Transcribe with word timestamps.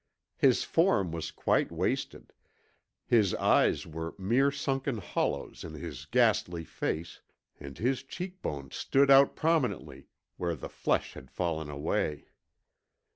His 0.37 0.63
form 0.63 1.11
was 1.11 1.29
quite 1.29 1.71
wasted, 1.71 2.33
his 3.05 3.35
eyes 3.35 3.85
were 3.85 4.15
mere 4.17 4.49
sunken 4.49 4.97
hollows 4.97 5.63
in 5.63 5.75
his 5.75 6.07
ghastly 6.07 6.63
face, 6.63 7.21
and 7.59 7.77
his 7.77 8.01
cheekbones 8.01 8.75
stood 8.75 9.11
out 9.11 9.35
prominently 9.35 10.07
where 10.37 10.55
the 10.55 10.69
flesh 10.69 11.13
had 11.13 11.29
fallen 11.29 11.69
away. 11.69 12.29